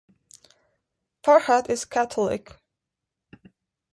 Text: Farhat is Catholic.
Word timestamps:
Farhat 1.23 1.69
is 1.69 1.85
Catholic. 1.85 2.57